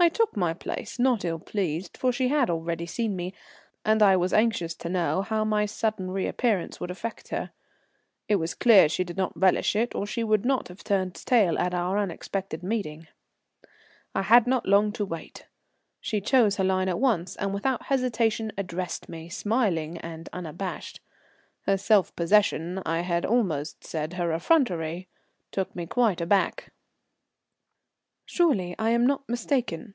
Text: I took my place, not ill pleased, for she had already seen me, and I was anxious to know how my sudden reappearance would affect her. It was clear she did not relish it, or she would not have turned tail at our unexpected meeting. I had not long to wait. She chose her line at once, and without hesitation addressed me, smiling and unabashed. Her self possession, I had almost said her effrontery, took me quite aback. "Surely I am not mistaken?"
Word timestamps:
I 0.00 0.10
took 0.10 0.36
my 0.36 0.52
place, 0.52 0.98
not 0.98 1.24
ill 1.24 1.38
pleased, 1.38 1.96
for 1.96 2.12
she 2.12 2.28
had 2.28 2.50
already 2.50 2.84
seen 2.84 3.16
me, 3.16 3.32
and 3.86 4.02
I 4.02 4.18
was 4.18 4.34
anxious 4.34 4.74
to 4.74 4.90
know 4.90 5.22
how 5.22 5.44
my 5.46 5.64
sudden 5.64 6.10
reappearance 6.10 6.78
would 6.78 6.90
affect 6.90 7.28
her. 7.28 7.52
It 8.28 8.36
was 8.36 8.52
clear 8.52 8.86
she 8.90 9.02
did 9.02 9.16
not 9.16 9.32
relish 9.34 9.74
it, 9.74 9.94
or 9.94 10.06
she 10.06 10.22
would 10.22 10.44
not 10.44 10.68
have 10.68 10.84
turned 10.84 11.14
tail 11.14 11.58
at 11.58 11.72
our 11.72 11.96
unexpected 11.96 12.62
meeting. 12.62 13.08
I 14.14 14.20
had 14.22 14.46
not 14.46 14.66
long 14.68 14.92
to 14.92 15.06
wait. 15.06 15.46
She 16.02 16.20
chose 16.20 16.56
her 16.56 16.64
line 16.64 16.90
at 16.90 17.00
once, 17.00 17.34
and 17.36 17.54
without 17.54 17.84
hesitation 17.84 18.52
addressed 18.58 19.08
me, 19.08 19.30
smiling 19.30 19.96
and 19.96 20.28
unabashed. 20.34 21.00
Her 21.62 21.78
self 21.78 22.14
possession, 22.14 22.82
I 22.84 23.00
had 23.00 23.24
almost 23.24 23.84
said 23.84 24.14
her 24.14 24.34
effrontery, 24.34 25.08
took 25.50 25.74
me 25.74 25.86
quite 25.86 26.20
aback. 26.20 26.72
"Surely 28.26 28.74
I 28.78 28.88
am 28.88 29.06
not 29.06 29.28
mistaken?" 29.28 29.94